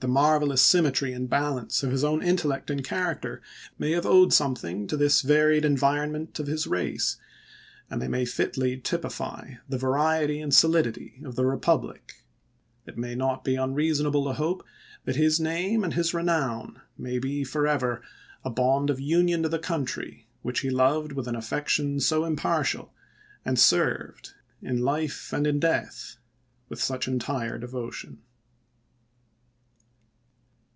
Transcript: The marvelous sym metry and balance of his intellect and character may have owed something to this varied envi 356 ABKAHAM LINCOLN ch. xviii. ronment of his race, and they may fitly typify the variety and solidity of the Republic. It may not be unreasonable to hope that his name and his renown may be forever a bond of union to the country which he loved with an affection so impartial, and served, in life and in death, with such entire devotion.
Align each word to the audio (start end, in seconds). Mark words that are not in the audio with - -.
The 0.00 0.12
marvelous 0.12 0.62
sym 0.62 0.84
metry 0.84 1.16
and 1.16 1.28
balance 1.28 1.82
of 1.82 1.90
his 1.90 2.04
intellect 2.04 2.70
and 2.70 2.84
character 2.84 3.42
may 3.76 3.90
have 3.90 4.06
owed 4.06 4.32
something 4.32 4.86
to 4.86 4.96
this 4.96 5.20
varied 5.22 5.64
envi 5.64 5.80
356 5.80 5.84
ABKAHAM 5.84 5.96
LINCOLN 5.96 6.06
ch. 6.06 6.06
xviii. 6.06 6.06
ronment 6.06 6.38
of 6.38 6.46
his 6.46 6.66
race, 6.68 7.16
and 7.90 8.00
they 8.02 8.06
may 8.06 8.24
fitly 8.24 8.76
typify 8.76 9.54
the 9.68 9.78
variety 9.78 10.40
and 10.40 10.54
solidity 10.54 11.20
of 11.24 11.34
the 11.34 11.44
Republic. 11.44 12.24
It 12.86 12.96
may 12.96 13.16
not 13.16 13.42
be 13.42 13.56
unreasonable 13.56 14.24
to 14.26 14.34
hope 14.34 14.64
that 15.06 15.16
his 15.16 15.40
name 15.40 15.82
and 15.82 15.94
his 15.94 16.14
renown 16.14 16.80
may 16.96 17.18
be 17.18 17.42
forever 17.42 18.00
a 18.44 18.50
bond 18.50 18.90
of 18.90 19.00
union 19.00 19.42
to 19.42 19.48
the 19.48 19.58
country 19.58 20.28
which 20.42 20.60
he 20.60 20.70
loved 20.70 21.10
with 21.12 21.26
an 21.26 21.34
affection 21.34 21.98
so 21.98 22.24
impartial, 22.24 22.92
and 23.44 23.58
served, 23.58 24.34
in 24.62 24.82
life 24.82 25.32
and 25.32 25.48
in 25.48 25.58
death, 25.58 26.18
with 26.68 26.80
such 26.80 27.08
entire 27.08 27.58
devotion. 27.58 28.18